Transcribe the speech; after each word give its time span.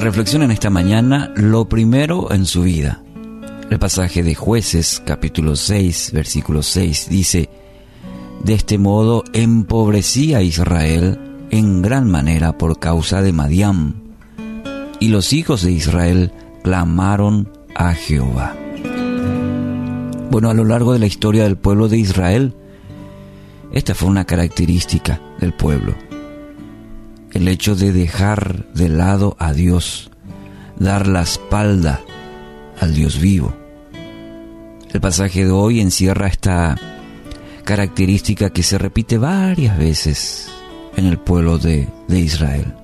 Reflexión 0.00 0.42
en 0.42 0.52
esta 0.52 0.70
mañana, 0.70 1.32
lo 1.34 1.68
primero 1.68 2.32
en 2.32 2.46
su 2.46 2.62
vida. 2.62 3.02
El 3.68 3.78
pasaje 3.80 4.22
de 4.22 4.34
jueces 4.34 5.02
capítulo 5.04 5.56
6 5.56 6.12
versículo 6.12 6.62
6 6.62 7.08
dice, 7.10 7.50
De 8.44 8.54
este 8.54 8.78
modo 8.78 9.24
empobrecía 9.32 10.40
Israel 10.40 11.18
en 11.50 11.82
gran 11.82 12.08
manera 12.08 12.56
por 12.56 12.78
causa 12.78 13.22
de 13.22 13.32
Madiam, 13.32 13.94
y 15.00 15.08
los 15.08 15.32
hijos 15.32 15.62
de 15.62 15.72
Israel 15.72 16.32
clamaron 16.62 17.50
a 17.74 17.92
Jehová. 17.94 18.54
Bueno, 20.30 20.48
a 20.48 20.54
lo 20.54 20.64
largo 20.64 20.92
de 20.92 21.00
la 21.00 21.06
historia 21.06 21.42
del 21.42 21.56
pueblo 21.56 21.88
de 21.88 21.98
Israel, 21.98 22.54
esta 23.72 23.94
fue 23.94 24.08
una 24.08 24.24
característica 24.24 25.20
del 25.40 25.54
pueblo. 25.54 26.07
El 27.32 27.46
hecho 27.48 27.76
de 27.76 27.92
dejar 27.92 28.72
de 28.72 28.88
lado 28.88 29.36
a 29.38 29.52
Dios, 29.52 30.10
dar 30.78 31.06
la 31.06 31.22
espalda 31.22 32.00
al 32.80 32.94
Dios 32.94 33.20
vivo. 33.20 33.54
El 34.92 35.00
pasaje 35.00 35.44
de 35.44 35.50
hoy 35.50 35.80
encierra 35.80 36.28
esta 36.28 36.76
característica 37.64 38.50
que 38.50 38.62
se 38.62 38.78
repite 38.78 39.18
varias 39.18 39.76
veces 39.78 40.50
en 40.96 41.04
el 41.04 41.18
pueblo 41.18 41.58
de, 41.58 41.86
de 42.08 42.20
Israel. 42.20 42.74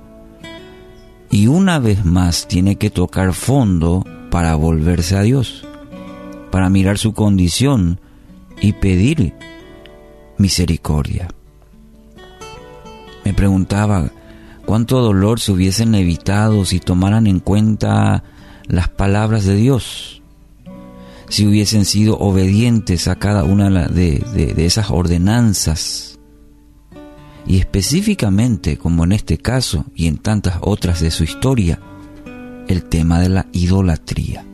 Y 1.31 1.47
una 1.47 1.78
vez 1.78 2.05
más 2.05 2.47
tiene 2.47 2.77
que 2.77 2.91
tocar 2.91 3.33
fondo 3.33 4.05
para 4.31 4.55
volverse 4.56 5.17
a 5.17 5.22
Dios, 5.22 5.67
para 6.50 6.69
mirar 6.69 6.98
su 6.98 7.15
condición 7.15 8.00
y 8.61 8.75
pedir 8.75 9.34
misericordia. 10.39 11.28
Me 13.25 13.33
preguntaba 13.33 14.11
cuánto 14.65 15.01
dolor 15.01 15.41
se 15.41 15.53
hubiesen 15.53 15.95
evitado 15.95 16.65
si 16.65 16.81
tomaran 16.81 17.27
en 17.27 17.41
cuenta 17.41 18.25
las 18.67 18.89
palabras 18.89 19.45
de 19.45 19.56
Dios, 19.56 20.23
si 21.29 21.47
hubiesen 21.47 21.84
sido 21.84 22.19
obedientes 22.19 23.09
a 23.09 23.17
cada 23.17 23.45
una 23.45 23.89
de, 23.89 24.55
esas 24.56 24.91
ordenanzas. 24.91 26.19
Y 27.47 27.59
específicamente, 27.59 28.79
como 28.79 29.05
en 29.05 29.12
este 29.12 29.37
caso 29.37 29.84
y 29.95 30.06
en 30.06 30.17
tantas 30.17 30.56
otras 30.62 31.01
de 31.01 31.11
su 31.11 31.25
historia, 31.25 31.78
el 32.69 32.84
tema 32.84 33.21
de 33.21 33.28
la 33.28 33.47
idolatría. 33.53 34.45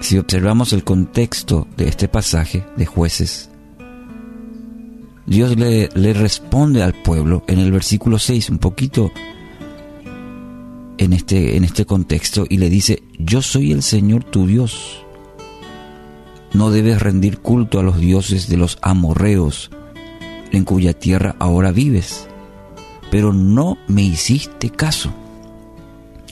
Si 0.00 0.18
observamos 0.18 0.72
el 0.72 0.84
contexto 0.84 1.66
de 1.76 1.88
este 1.88 2.08
pasaje 2.08 2.66
de 2.76 2.86
jueces, 2.86 3.49
Dios 5.26 5.56
le, 5.56 5.88
le, 5.94 6.12
responde 6.12 6.82
al 6.82 6.94
pueblo 6.94 7.44
en 7.46 7.58
el 7.58 7.70
versículo 7.70 8.18
6, 8.18 8.50
un 8.50 8.58
poquito 8.58 9.12
en 10.98 11.12
este, 11.12 11.56
en 11.56 11.64
este 11.64 11.84
contexto, 11.84 12.46
y 12.48 12.58
le 12.58 12.68
dice, 12.68 13.02
yo 13.18 13.42
soy 13.42 13.72
el 13.72 13.82
Señor 13.82 14.24
tu 14.24 14.46
Dios. 14.46 15.04
No 16.52 16.70
debes 16.70 17.00
rendir 17.00 17.38
culto 17.38 17.78
a 17.78 17.82
los 17.82 17.98
dioses 17.98 18.48
de 18.48 18.56
los 18.56 18.78
amorreos, 18.82 19.70
en 20.50 20.64
cuya 20.64 20.94
tierra 20.94 21.36
ahora 21.38 21.70
vives, 21.70 22.26
pero 23.10 23.32
no 23.32 23.78
me 23.86 24.02
hiciste 24.02 24.70
caso. 24.70 25.12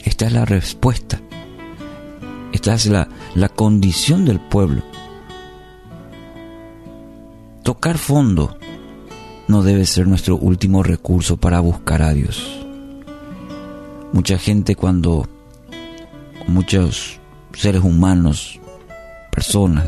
Esta 0.03 0.27
es 0.27 0.33
la 0.33 0.45
respuesta. 0.45 1.21
Esta 2.51 2.73
es 2.73 2.87
la, 2.87 3.07
la 3.35 3.47
condición 3.47 4.25
del 4.25 4.39
pueblo. 4.39 4.81
Tocar 7.63 7.97
fondo 7.97 8.58
no 9.49 9.63
debe 9.63 9.87
ser 9.87 10.07
nuestro 10.07 10.37
último 10.37 10.83
recurso 10.83 11.37
para 11.37 11.59
buscar 11.59 12.03
a 12.03 12.13
Dios. 12.13 12.47
Mucha 14.13 14.37
gente 14.37 14.75
cuando, 14.75 15.27
muchos 16.47 17.19
seres 17.53 17.83
humanos, 17.83 18.59
personas, 19.31 19.87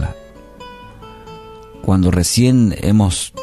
cuando 1.84 2.10
recién 2.10 2.74
hemos 2.82 3.34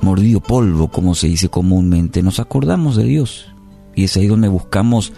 mordido 0.00 0.40
polvo, 0.40 0.88
como 0.88 1.14
se 1.14 1.28
dice 1.28 1.50
comúnmente, 1.50 2.22
nos 2.22 2.40
acordamos 2.40 2.96
de 2.96 3.04
Dios. 3.04 3.54
Y 3.94 4.04
es 4.04 4.16
ahí 4.16 4.28
donde 4.28 4.48
buscamos 4.48 5.12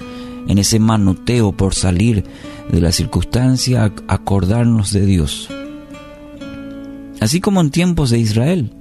en 0.49 0.59
ese 0.59 0.81
manoteo 0.81 1.53
por 1.53 1.77
salir 1.77 2.25
de 2.69 2.81
la 2.81 2.91
circunstancia, 2.91 3.93
acordarnos 4.09 4.93
de 4.93 5.07
Dios. 5.07 5.49
Así 7.21 7.41
como 7.41 7.61
en 7.61 7.71
tiempos 7.71 8.11
de 8.11 8.19
Israel. 8.19 8.75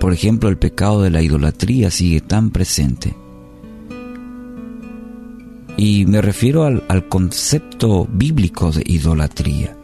Por 0.00 0.12
ejemplo, 0.12 0.48
el 0.48 0.58
pecado 0.58 1.02
de 1.02 1.10
la 1.10 1.22
idolatría 1.22 1.90
sigue 1.90 2.20
tan 2.20 2.50
presente. 2.50 3.14
Y 5.76 6.06
me 6.06 6.22
refiero 6.22 6.64
al, 6.64 7.08
concepto 7.08 8.08
bíblico 8.10 8.72
de 8.72 8.82
idolatría. 8.86 9.76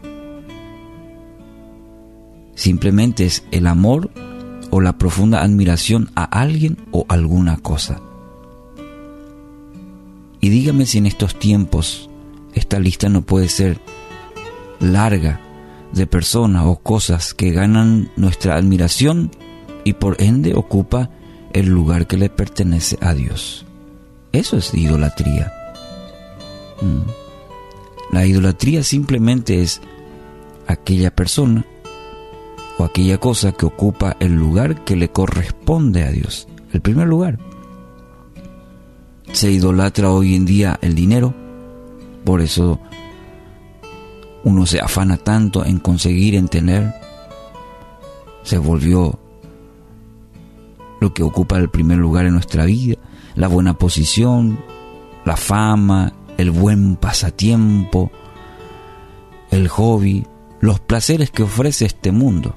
Simplemente 2.53 3.25
es 3.25 3.43
el 3.51 3.67
amor 3.67 4.09
o 4.71 4.81
la 4.81 4.97
profunda 4.97 5.41
admiración 5.41 6.09
a 6.15 6.23
alguien 6.23 6.77
o 6.91 7.05
alguna 7.09 7.57
cosa. 7.57 8.01
Y 10.41 10.49
dígame 10.49 10.85
si 10.85 10.97
en 10.97 11.05
estos 11.05 11.37
tiempos 11.39 12.09
esta 12.53 12.79
lista 12.79 13.09
no 13.09 13.21
puede 13.21 13.49
ser 13.49 13.79
larga 14.79 15.41
de 15.93 16.07
personas 16.07 16.65
o 16.65 16.75
cosas 16.77 17.33
que 17.33 17.51
ganan 17.51 18.11
nuestra 18.15 18.55
admiración 18.55 19.31
y 19.85 19.93
por 19.93 20.21
ende 20.21 20.53
ocupa 20.53 21.09
el 21.53 21.67
lugar 21.67 22.07
que 22.07 22.17
le 22.17 22.29
pertenece 22.29 22.97
a 22.99 23.13
Dios. 23.13 23.65
Eso 24.33 24.57
es 24.57 24.73
idolatría. 24.73 25.53
Mm. 26.81 28.13
La 28.13 28.25
idolatría 28.25 28.83
simplemente 28.83 29.61
es 29.61 29.79
aquella 30.67 31.15
persona 31.15 31.65
o 32.77 32.83
aquella 32.83 33.19
cosa 33.19 33.53
que 33.53 33.65
ocupa 33.65 34.17
el 34.19 34.35
lugar 34.35 34.83
que 34.83 34.97
le 34.97 35.09
corresponde 35.09 36.03
a 36.03 36.11
Dios, 36.11 36.49
el 36.73 36.81
primer 36.81 37.07
lugar. 37.07 37.39
Se 39.31 39.51
idolatra 39.51 40.11
hoy 40.11 40.35
en 40.35 40.45
día 40.45 40.77
el 40.81 40.95
dinero, 40.95 41.33
por 42.25 42.41
eso 42.41 42.79
uno 44.43 44.65
se 44.65 44.79
afana 44.79 45.17
tanto 45.17 45.65
en 45.65 45.79
conseguir, 45.79 46.35
en 46.35 46.47
tener, 46.47 46.93
se 48.43 48.57
volvió 48.57 49.19
lo 50.99 51.13
que 51.13 51.23
ocupa 51.23 51.57
el 51.57 51.69
primer 51.69 51.97
lugar 51.97 52.25
en 52.25 52.33
nuestra 52.33 52.65
vida, 52.65 52.95
la 53.35 53.47
buena 53.47 53.77
posición, 53.77 54.59
la 55.25 55.37
fama, 55.37 56.13
el 56.37 56.51
buen 56.51 56.95
pasatiempo, 56.95 58.11
el 59.51 59.67
hobby, 59.67 60.25
los 60.59 60.79
placeres 60.79 61.31
que 61.31 61.43
ofrece 61.43 61.85
este 61.85 62.11
mundo. 62.11 62.53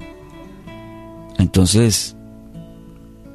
Entonces, 1.37 2.15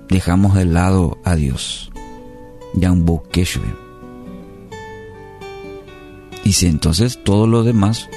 dejamos 0.09 0.55
de 0.55 0.65
lado 0.65 1.19
a 1.25 1.35
Dios. 1.37 1.91
Y 6.45 6.53
si 6.53 6.67
entonces 6.67 7.23
todo 7.25 7.47
lo 7.47 7.63
demás, 7.63 8.09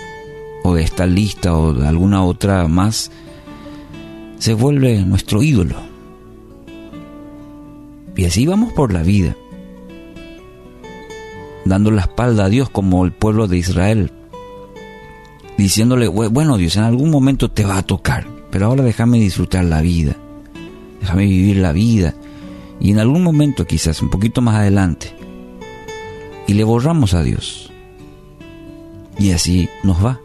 o 0.63 0.75
de 0.75 0.83
esta 0.83 1.05
lista 1.05 1.55
o 1.55 1.73
de 1.73 1.87
alguna 1.87 2.23
otra 2.23 2.67
más, 2.67 3.11
se 4.39 4.53
vuelve 4.53 5.03
nuestro 5.05 5.41
ídolo. 5.41 5.75
Y 8.17 8.25
así 8.25 8.47
vamos 8.47 8.73
por 8.73 8.91
la 8.91 9.03
vida, 9.03 9.37
dando 11.65 11.91
la 11.91 12.01
espalda 12.01 12.45
a 12.45 12.49
Dios 12.49 12.67
como 12.67 13.05
el 13.05 13.11
pueblo 13.11 13.47
de 13.47 13.59
Israel, 13.59 14.11
diciéndole, 15.55 16.07
bueno 16.07 16.57
Dios, 16.57 16.77
en 16.77 16.83
algún 16.83 17.11
momento 17.11 17.51
te 17.51 17.63
va 17.63 17.77
a 17.77 17.83
tocar, 17.83 18.27
pero 18.49 18.65
ahora 18.65 18.83
déjame 18.83 19.19
disfrutar 19.19 19.65
la 19.65 19.81
vida, 19.81 20.15
déjame 20.99 21.25
vivir 21.25 21.57
la 21.57 21.73
vida, 21.73 22.15
y 22.79 22.89
en 22.89 22.97
algún 22.97 23.23
momento 23.23 23.67
quizás, 23.67 24.01
un 24.01 24.09
poquito 24.09 24.41
más 24.41 24.55
adelante, 24.55 25.13
y 26.47 26.53
le 26.55 26.63
borramos 26.63 27.13
a 27.13 27.21
Dios. 27.21 27.71
Y 29.19 29.31
así 29.31 29.69
nos 29.83 30.03
va. 30.03 30.21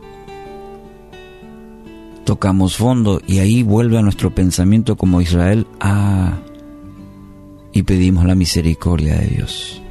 Tocamos 2.24 2.76
fondo 2.76 3.20
y 3.26 3.38
ahí 3.38 3.62
vuelve 3.62 3.98
a 3.98 4.02
nuestro 4.02 4.34
pensamiento 4.34 4.96
como 4.96 5.20
Israel, 5.20 5.66
ah, 5.80 6.38
y 7.72 7.82
pedimos 7.82 8.24
la 8.24 8.34
misericordia 8.34 9.16
de 9.16 9.26
Dios. 9.26 9.82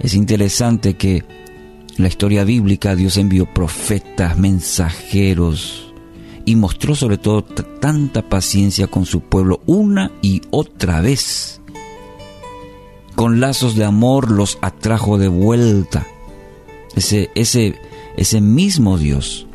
Es 0.00 0.14
interesante 0.14 0.94
que 0.94 1.16
en 1.16 2.04
la 2.04 2.08
historia 2.08 2.44
bíblica 2.44 2.94
Dios 2.94 3.16
envió 3.16 3.46
profetas, 3.52 4.38
mensajeros 4.38 5.92
y 6.44 6.54
mostró 6.56 6.94
sobre 6.94 7.18
todo 7.18 7.42
tanta 7.42 8.22
paciencia 8.28 8.86
con 8.86 9.04
su 9.04 9.20
pueblo 9.20 9.60
una 9.66 10.12
y 10.22 10.42
otra 10.50 11.00
vez. 11.00 11.60
Con 13.16 13.40
lazos 13.40 13.74
de 13.74 13.84
amor 13.84 14.30
los 14.30 14.58
atrajo 14.62 15.18
de 15.18 15.26
vuelta. 15.26 16.06
Ese, 16.94 17.30
ese, 17.34 17.74
ese 18.16 18.40
mismo 18.40 18.96
Dios 18.96 19.48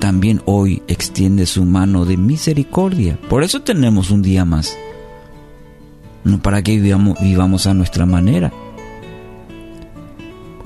también 0.00 0.42
hoy 0.46 0.82
extiende 0.88 1.46
su 1.46 1.64
mano 1.64 2.04
de 2.04 2.16
misericordia. 2.16 3.18
Por 3.28 3.44
eso 3.44 3.62
tenemos 3.62 4.10
un 4.10 4.22
día 4.22 4.44
más 4.44 4.76
no 6.28 6.40
para 6.40 6.62
que 6.62 6.78
vivamos, 6.78 7.18
vivamos 7.20 7.66
a 7.66 7.74
nuestra 7.74 8.06
manera. 8.06 8.52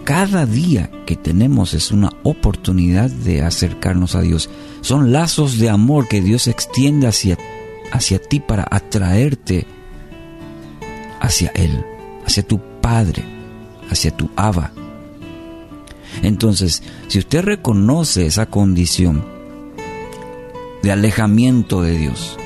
Cada 0.04 0.46
día 0.46 0.90
que 1.06 1.16
tenemos 1.16 1.74
es 1.74 1.92
una 1.92 2.12
oportunidad 2.24 3.08
de 3.10 3.42
acercarnos 3.42 4.16
a 4.16 4.20
Dios. 4.20 4.50
Son 4.80 5.12
lazos 5.12 5.58
de 5.58 5.70
amor 5.70 6.08
que 6.08 6.20
Dios 6.20 6.48
extiende 6.48 7.06
hacia, 7.06 7.38
hacia 7.92 8.18
ti 8.18 8.40
para 8.40 8.66
atraerte 8.68 9.66
hacia 11.20 11.50
Él, 11.54 11.84
hacia 12.26 12.42
tu 12.42 12.60
Padre, 12.80 13.22
hacia 13.88 14.10
tu 14.10 14.28
Abba. 14.34 14.72
Entonces, 16.22 16.82
si 17.06 17.20
usted 17.20 17.42
reconoce 17.42 18.26
esa 18.26 18.46
condición 18.46 19.24
de 20.82 20.90
alejamiento 20.90 21.80
de 21.80 21.96
Dios, 21.96 22.36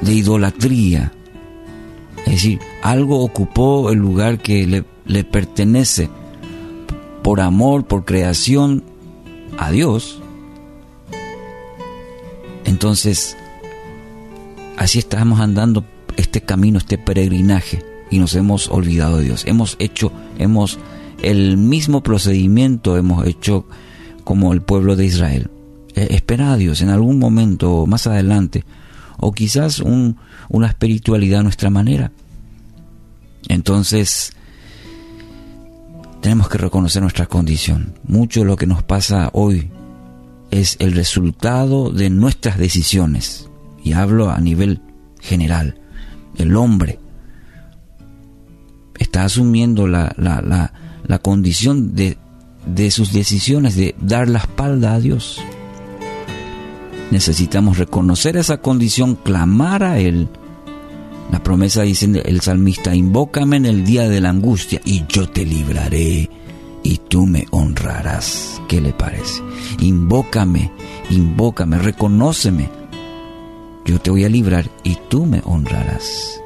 de 0.00 0.14
idolatría, 0.14 1.12
es 2.28 2.34
decir, 2.34 2.60
algo 2.82 3.20
ocupó 3.20 3.90
el 3.90 3.98
lugar 3.98 4.38
que 4.38 4.84
le, 5.06 5.24
pertenece 5.24 6.10
por 7.22 7.40
amor, 7.40 7.86
por 7.86 8.04
creación 8.04 8.84
a 9.56 9.70
Dios, 9.70 10.20
entonces 12.66 13.34
así 14.76 14.98
estamos 14.98 15.40
andando 15.40 15.86
este 16.18 16.42
camino, 16.42 16.76
este 16.76 16.98
peregrinaje 16.98 17.82
y 18.10 18.18
nos 18.18 18.34
hemos 18.34 18.68
olvidado 18.68 19.16
de 19.16 19.24
Dios. 19.24 19.44
Hemos 19.46 19.76
hecho, 19.78 20.12
hemos 20.36 20.78
el 21.22 21.56
mismo 21.56 22.02
procedimiento 22.02 22.98
hemos 22.98 23.26
hecho 23.26 23.64
como 24.24 24.52
el 24.52 24.60
pueblo 24.60 24.96
de 24.96 25.06
Israel. 25.06 25.50
Eh, 25.94 26.08
espera 26.10 26.52
a 26.52 26.56
Dios 26.58 26.82
en 26.82 26.90
algún 26.90 27.18
momento 27.18 27.86
más 27.86 28.06
adelante, 28.06 28.64
o 29.18 29.32
quizás 29.32 29.80
una 29.80 30.66
espiritualidad 30.66 31.40
a 31.40 31.44
nuestra 31.44 31.70
manera. 31.70 32.12
Entonces, 33.48 34.32
tenemos 36.20 36.48
que 36.48 36.58
reconocer 36.58 37.02
nuestra 37.02 37.26
condición. 37.26 37.94
Mucho 38.04 38.40
de 38.40 38.46
lo 38.46 38.56
que 38.56 38.66
nos 38.66 38.82
pasa 38.82 39.30
hoy 39.32 39.70
es 40.50 40.76
el 40.80 40.92
resultado 40.92 41.90
de 41.90 42.10
nuestras 42.10 42.58
decisiones. 42.58 43.48
Y 43.82 43.92
hablo 43.92 44.30
a 44.30 44.40
nivel 44.40 44.80
general. 45.20 45.80
El 46.36 46.56
hombre 46.56 46.98
está 48.98 49.24
asumiendo 49.24 49.86
la, 49.86 50.12
la, 50.16 50.72
la, 51.06 51.18
condición 51.20 51.94
de, 51.94 52.18
de 52.66 52.90
sus 52.90 53.12
decisiones, 53.12 53.76
de 53.76 53.94
dar 54.00 54.28
la 54.28 54.40
espalda 54.40 54.94
a 54.94 55.00
Dios. 55.00 55.40
Necesitamos 57.10 57.78
reconocer 57.78 58.36
esa 58.36 58.58
condición, 58.58 59.14
clamar 59.16 59.82
a 59.82 59.98
Él. 59.98 60.28
La 61.32 61.42
promesa 61.42 61.82
dice 61.82 62.22
el 62.24 62.40
salmista, 62.40 62.94
invócame 62.94 63.56
en 63.56 63.66
el 63.66 63.84
día 63.84 64.08
de 64.08 64.20
la 64.20 64.30
angustia 64.30 64.80
y 64.84 65.04
yo 65.08 65.28
te 65.28 65.44
libraré 65.44 66.30
y 66.82 66.98
tú 67.08 67.26
me 67.26 67.46
honrarás. 67.50 68.60
¿Qué 68.68 68.80
le 68.80 68.92
parece? 68.92 69.42
Invócame, 69.80 70.70
invócame, 71.10 71.78
reconóceme. 71.78 72.70
Yo 73.84 74.00
te 74.00 74.10
voy 74.10 74.24
a 74.24 74.28
librar 74.28 74.70
y 74.84 74.96
tú 75.08 75.24
me 75.26 75.42
honrarás. 75.44 76.40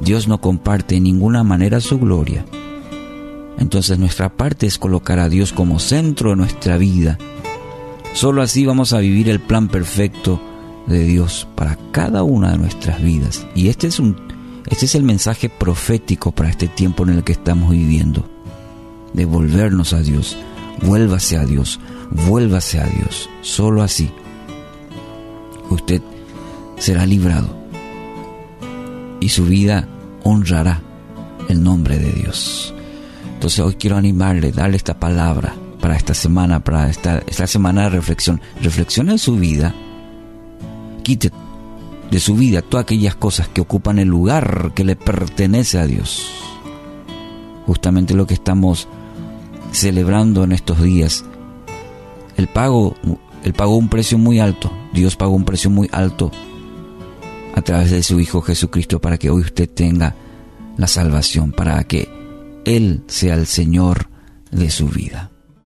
Dios 0.00 0.28
no 0.28 0.40
comparte 0.40 0.96
en 0.96 1.04
ninguna 1.04 1.44
manera 1.44 1.80
su 1.80 1.98
gloria. 1.98 2.44
Entonces 3.58 3.98
nuestra 3.98 4.36
parte 4.36 4.66
es 4.66 4.78
colocar 4.78 5.18
a 5.20 5.28
Dios 5.28 5.52
como 5.52 5.78
centro 5.78 6.30
de 6.30 6.36
nuestra 6.36 6.76
vida. 6.76 7.18
Solo 8.14 8.42
así 8.42 8.64
vamos 8.64 8.92
a 8.92 9.00
vivir 9.00 9.28
el 9.28 9.40
plan 9.40 9.66
perfecto 9.66 10.40
de 10.86 11.04
Dios 11.04 11.48
para 11.56 11.76
cada 11.90 12.22
una 12.22 12.52
de 12.52 12.58
nuestras 12.58 13.02
vidas. 13.02 13.44
Y 13.56 13.68
este 13.68 13.88
es 13.88 13.98
un 13.98 14.16
este 14.70 14.86
es 14.86 14.94
el 14.94 15.02
mensaje 15.02 15.48
profético 15.48 16.30
para 16.30 16.48
este 16.48 16.68
tiempo 16.68 17.02
en 17.02 17.10
el 17.10 17.24
que 17.24 17.32
estamos 17.32 17.72
viviendo. 17.72 18.24
De 19.12 19.24
volvernos 19.24 19.92
a 19.92 20.00
Dios. 20.00 20.36
Vuélvase 20.82 21.36
a 21.36 21.44
Dios. 21.44 21.80
Vuélvase 22.28 22.78
a 22.78 22.86
Dios. 22.86 23.28
Solo 23.42 23.82
así 23.82 24.10
usted 25.70 26.00
será 26.78 27.06
librado 27.06 27.48
y 29.18 29.28
su 29.28 29.44
vida 29.46 29.88
honrará 30.22 30.82
el 31.48 31.64
nombre 31.64 31.98
de 31.98 32.12
Dios. 32.12 32.72
Entonces 33.34 33.58
hoy 33.58 33.74
quiero 33.74 33.96
animarle, 33.96 34.52
darle 34.52 34.76
esta 34.76 35.00
palabra 35.00 35.54
para 35.84 35.96
esta 35.96 36.14
semana, 36.14 36.64
para 36.64 36.88
esta, 36.88 37.22
esta 37.26 37.46
semana 37.46 37.82
de 37.82 37.90
reflexión. 37.90 38.40
Reflexione 38.62 39.12
en 39.12 39.18
su 39.18 39.36
vida, 39.36 39.74
quite 41.02 41.30
de 42.10 42.20
su 42.20 42.36
vida 42.36 42.62
todas 42.62 42.84
aquellas 42.84 43.16
cosas 43.16 43.48
que 43.48 43.60
ocupan 43.60 43.98
el 43.98 44.08
lugar 44.08 44.72
que 44.74 44.82
le 44.82 44.96
pertenece 44.96 45.78
a 45.78 45.84
Dios. 45.84 46.32
Justamente 47.66 48.14
lo 48.14 48.26
que 48.26 48.32
estamos 48.32 48.88
celebrando 49.72 50.42
en 50.44 50.52
estos 50.52 50.80
días. 50.80 51.26
El 52.38 52.46
pago, 52.46 52.96
él 53.42 53.52
pagó 53.52 53.76
un 53.76 53.90
precio 53.90 54.16
muy 54.16 54.40
alto. 54.40 54.72
Dios 54.94 55.16
pagó 55.16 55.34
un 55.34 55.44
precio 55.44 55.68
muy 55.68 55.90
alto 55.92 56.32
a 57.54 57.60
través 57.60 57.90
de 57.90 58.02
su 58.02 58.18
Hijo 58.20 58.40
Jesucristo 58.40 59.02
para 59.02 59.18
que 59.18 59.28
hoy 59.28 59.42
usted 59.42 59.68
tenga 59.68 60.14
la 60.78 60.86
salvación, 60.86 61.52
para 61.52 61.84
que 61.84 62.08
Él 62.64 63.02
sea 63.06 63.34
el 63.34 63.44
Señor 63.44 64.08
de 64.50 64.70
su 64.70 64.88
vida. 64.88 65.33